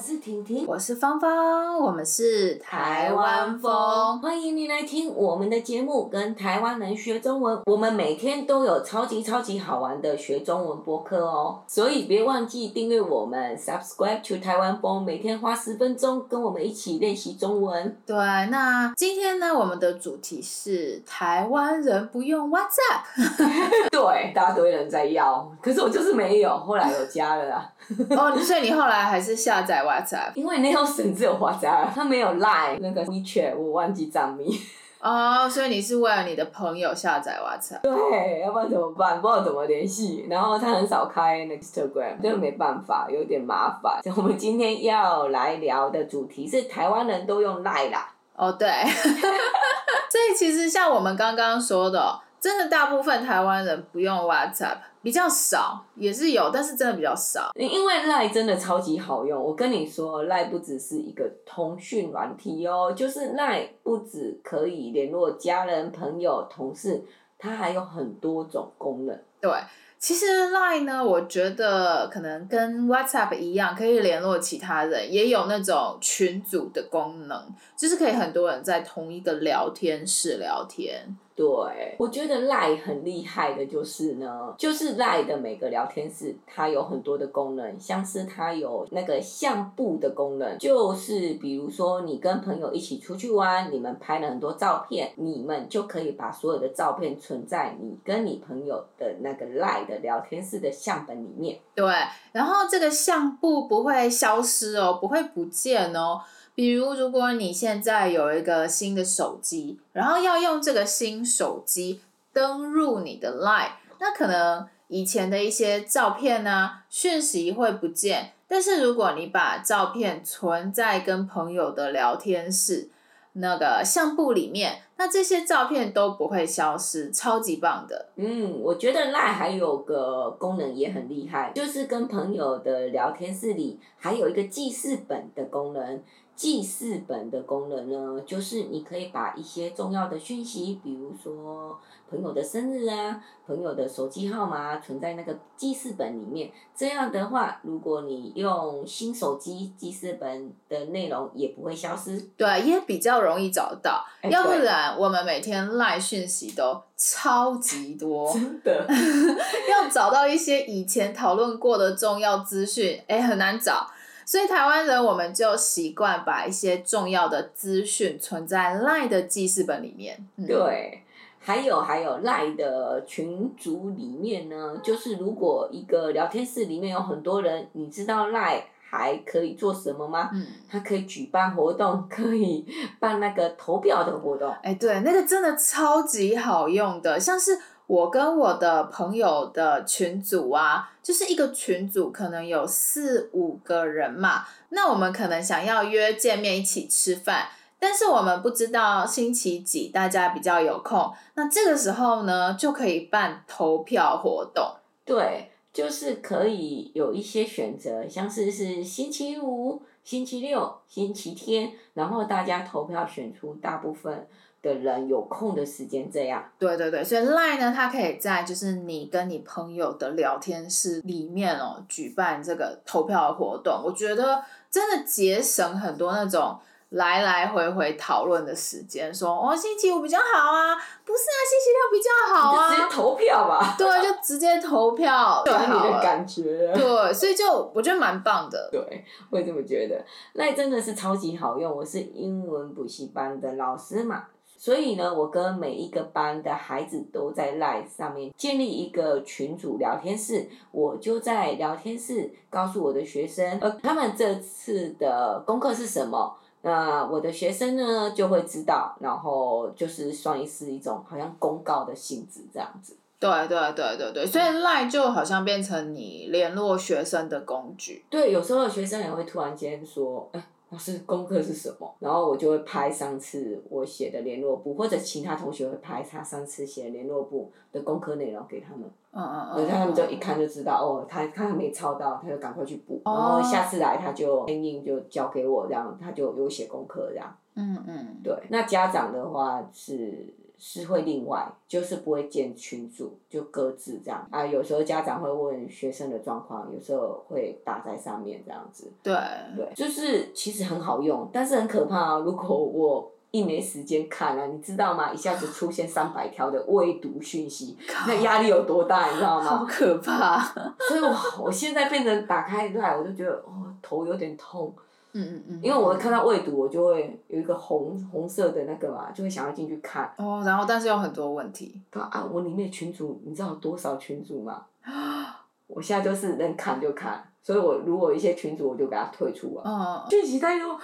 [0.00, 7.60] 我是婷婷，我是芳芳，我们是台湾风，欢迎您来听我们的节目，跟台湾人学中文。
[7.66, 17.94] 我们每天都有超级超级好玩的学中文播客哦，所以别忘记订阅我们，subscribe to 台湾风，每天花十分钟跟我们一起练习中文。
[18.06, 23.04] 对，那今天呢，我们的主题是台湾人不用 WhatsApp。
[23.92, 27.70] 对，大堆人在要，可是我就是没有，后来有加了啦。
[28.16, 34.56] 哦，所以你后来还是下载 WhatsApp，因为那条省只有 WhatsApp， 他没有 Line 那个 WeChat，我忘记账密。
[35.00, 37.80] 哦，所以你是为了你的朋友下载 WhatsApp？
[37.80, 39.20] 对，要不然怎么办？
[39.20, 40.26] 不知道怎么联系。
[40.28, 44.00] 然后他很少开那个 Instagram，就没办法，有点麻烦。
[44.16, 48.08] 我们今天要来聊的主题是台湾人都用 Line 啦。
[48.36, 48.68] 哦，对。
[50.10, 52.20] 所以其实像我们刚刚说的。
[52.40, 57.50] 真的，大部分台湾人不用 WhatsApp，比较少，也是有，但是真的比较少。
[57.54, 67.04] 因为 Line 真的超级好用，我跟你说，Line 不只是一个通讯软体哦，就是 Line 不只可以联络家人、朋友、同事，
[67.38, 69.20] 它还有很多种功能。
[69.40, 69.50] 对。
[69.98, 77.38] 其实 Line 呢，我觉得可能跟 WhatsApp 一样，可以联络其他人，也有那种群组的功能，
[77.76, 81.14] 就是可以很多人在同一个聊天室聊天。
[81.40, 101.58] 对，我觉得 Line 很厉害的就是呢，就是 Line 的每个聊天室，它有很多的功能，像是它有那个相簿的功能，就是比如说你跟朋友一起出去玩，你们拍了很多照片，你们就可以把所有的照片存在你跟你朋友的那个 Line 的聊天室的相本里面。
[101.74, 101.90] 对，
[102.32, 106.20] 然后这个相簿不会消失哦，不会不见哦。
[106.54, 112.00] 比如，如果你现在有一个新的手机，然后要用这个新手机
[112.32, 118.32] 登入你的 Line，那可能以前的一些照片啊、讯息会不见。
[118.46, 122.88] 但是如果你把照片存在跟朋友的聊天室
[123.34, 128.08] 那个相簿里面，那这些照片都不会消失，超级棒的。
[128.16, 136.02] 嗯，我觉得 Line 还有个功能也很厉害，就是跟朋友的聊天室里还有一个记事本的功能。
[136.40, 141.78] 记事本的功能呢，就是你可以把一些重要的讯息，比如说
[142.08, 146.50] 朋友的生日啊、朋友的手机号码，存在那个记事本里面。
[146.74, 152.18] 这样的话，如果你用新手机，记事本的内容也不会消失。
[152.38, 154.02] 对，也比较容易找到。
[154.22, 158.86] 欸、要不然，我们每天 LINE 讯息都超级多， 真的
[159.68, 163.86] 要找到一些以前讨论过的重要资讯，哎、欸，很难找。
[164.30, 170.24] 所以台湾人我们就习惯把一些重要的资讯存在 LINE 的记事本里面。
[170.36, 171.02] 嗯、对，
[171.40, 180.30] 还有还有 LINE 的群组里面呢，就是如果一个聊天室里面有很多人，你知道 LINE 还可以做什么吗？
[180.32, 182.64] 嗯，它可以举办活动，可以
[183.00, 184.48] 办那个投票的活动。
[184.62, 187.58] 哎，对，那个真的超级好用的，像是。
[187.90, 194.44] 我跟我的朋友的群组啊，就是一个群组，可能有四五个人嘛。
[194.68, 197.48] 那我们可能想要约见面一起吃饭，
[197.80, 201.12] 但是我们不知道星期几大家比较有空。
[201.34, 204.72] 那这个时候呢，就可以办投票活动。
[205.04, 214.28] 对，就是可以有一些选择，像是是星期五、星期六、星期天，然后大家投票选出大部分。
[214.62, 226.58] 的人有空的时间这样，对对对，所以 Line 呢，它可以在就是你跟你朋友的聊天室里面哦，举办这个投票的活动，我觉得真的节省很多那种
[226.90, 229.14] 来来回回讨论的时间。
[229.14, 233.74] 说哦，星期五比较好啊，不是啊，星期六比较好啊，直接投票吧。
[233.78, 236.70] 对，就直接投票， 对你的感觉。
[236.74, 238.68] 对，所以就我觉得蛮棒的。
[238.70, 240.04] 对，我也这么觉得。
[240.34, 244.24] Line 真的是超级好用，我是英文补习班的老师嘛。
[244.60, 262.94] 所以呢，我跟每一个班的孩子都在 Line 上面建立一个群组聊天室，我就在聊天室告诉我的学生，呃，他们这次的功课是什么，那我的学生呢就会知道，然后就是算是一种好像公告的性质这样子。
[263.18, 268.04] 对对对对对，所以 Line 就好像变成你联络学生的工具。
[268.10, 270.46] 对，有时候学生也会突然间说，哎。
[270.70, 271.94] 老师功课是什么？
[271.98, 278.88] 然后我就会拍上次我写的联络簿，或者其他同学会拍他上次写的联络簿的功课内容给他们。
[279.12, 279.66] 嗯嗯嗯。
[279.66, 283.00] 然后他们就一看就知道，哦，他他还没抄到，他就赶快去补。
[283.04, 287.36] 然后下次来他就印印就交给我，这样他就有写功课这样。
[287.56, 288.20] 嗯嗯。
[288.22, 290.32] 对，那家长的话是。
[290.60, 294.44] 是会另外，就是不会建群组，就各自这样啊。
[294.44, 298.92] 有时候家长会问学生的状况，有时候会打在上面这样子。
[299.02, 299.14] 对
[299.56, 302.18] 对，就是其实很好用，但是很可怕啊。
[302.18, 305.10] 如果我一没时间看啊，你知道吗？
[305.12, 309.46] 一下子出现三百条的未读讯息，那压力有多大，你知道吗？
[309.46, 310.38] 好可怕。
[310.88, 314.74] 所以我我现在变成打开来，我就觉得哦，头有点痛。
[315.12, 320.12] 嗯嗯嗯，因为我看到未读，我就会有一个红红色的那个嘛，就会想要进去看。
[320.16, 321.80] 哦，然后但是有很多问题。
[321.90, 324.66] 对啊，我里面群主，你知道有多少群主吗？
[325.66, 329.62] 我现在就是能看就看，所以我如果一些群主，我就给他退出了。
[329.64, 330.10] 嗯。
[330.10, 330.78] 讯息太多，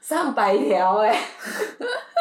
[0.00, 1.16] 上百条哎。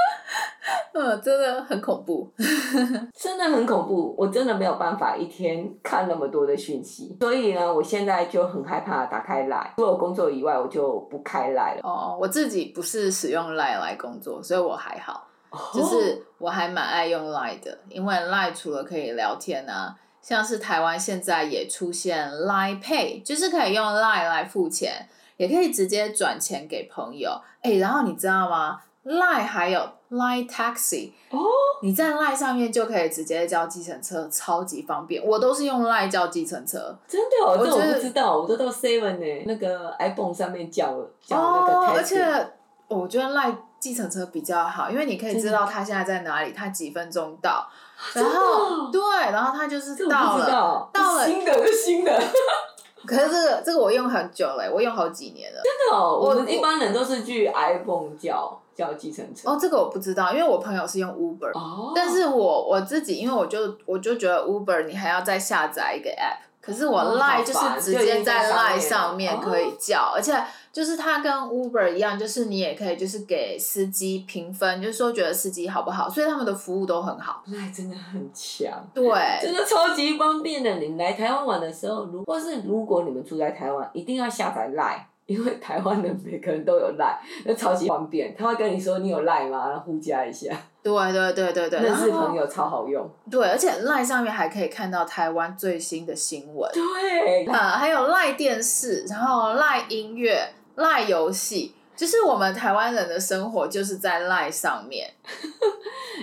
[0.94, 2.30] 嗯，真的很恐怖，
[3.16, 11.82] 真的很恐怖，我真的没有办法一天看那么多的讯息，所以呢，我现在就很害怕打开 LINE，除了工作以外，我就不开 LINE 了。
[11.84, 27.32] 哦，我自己不是使用 LINE 来工作，所以我还好，哦、就是我还蛮爱用 LINE 的，因为 LINE 除了可以聊天啊，像是台湾现在也出现 LINE Pay，就是可以用 LINE 来付钱，也可以直接转钱给朋友。
[27.62, 29.90] 哎，然后你知道吗？LINE 还有。
[30.12, 31.40] Line Taxi，哦，
[31.82, 35.26] 你在 Line 上面就可以直接叫计程车，超级方便。
[35.26, 40.94] 我都是用 Line 叫计程车，真的，哦，我这我不知道，我都到 Seven 呢，那个 iPhone 上面叫
[41.26, 41.94] 叫那个 Taxi。
[41.96, 42.48] 而且
[42.90, 47.66] 我觉得 Line 计程车比较好，因为你可以知道他现在在哪里，他几分钟到。
[48.14, 52.22] 然后对，然后他就是到了，到了新的，是新的。
[53.08, 55.62] 可是这个这个我用很久了，我用好几年了。
[55.64, 58.61] 真的哦，我们一般人都是去 iPhone 叫。
[58.76, 70.34] 叫计程车哦，这个我不知道，因为我朋友是用 Uber，哦，但是我我自己，因为我就我就觉得 Uber 你还要再下载一个 App，可是我 Line 就是直接在 Line 上面可以叫，而且
[70.72, 77.44] 就是它跟 Uber 一样，就是你也可以就是给司机评分，就是说觉得司机好不好，所以他们的服务都很好。
[77.48, 79.04] Line 真的很强，对，
[79.42, 80.76] 真的超级方便的。
[80.76, 85.02] 你来台湾玩的时候，如或是如果你们住在台湾，一定要下载 Line。
[85.32, 88.36] 因为台湾的每个人都有 Line，那超级方便。
[88.38, 89.70] 他会跟你说你有 Line 吗？
[89.70, 90.56] 然后互加一下。
[90.84, 91.80] 对对对对对。
[91.82, 93.10] 认识朋友超好用。
[93.30, 96.70] 对，而且 Line 上面还可以看到台湾最新的新闻。
[96.74, 97.46] 对。
[97.46, 101.76] 啊，还有 Line 电视，然后 Line 音乐，Line 游戏。
[101.94, 105.08] 就是我们台湾人的生活就是在 Line 上面。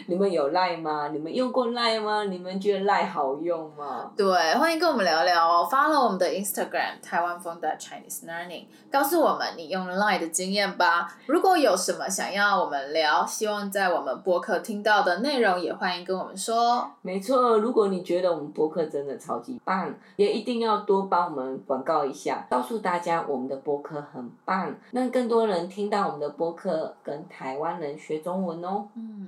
[0.09, 1.09] 你们有 Line 吗？
[1.13, 2.25] 你们用过 Line 吗？
[2.25, 4.11] 你们觉得 Line 好用吗？
[4.17, 5.69] 对，欢迎跟我们聊聊哦。
[5.71, 11.15] Follow 我们的 Instagram 台湾风的 Chinese Learning，告诉我们你用 Line 的经验吧。
[11.27, 16.91] 如果有什么想要我们聊，希望在我们播客听到的内容，也欢迎跟我们说。
[17.03, 25.59] 没错，如果你觉得我们播客真的超级棒，也一定要多帮我们广告一下，告诉大家我们的播客很棒，让更多人。
[25.69, 28.87] 听到我们的播客，跟台湾人学中文哦。
[28.95, 29.28] 嗯，